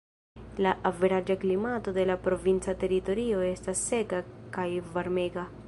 [0.65, 4.23] La averaĝa klimato de la provinca teritorio estas seka
[4.57, 5.49] kaj varmega.